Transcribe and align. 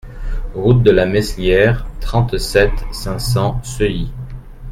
Route 0.55 0.81
de 0.81 0.89
la 0.89 1.05
Mesliere, 1.05 1.85
trente-sept, 1.99 2.73
cinq 2.91 3.19
cents 3.19 3.61
Seuilly 3.61 4.09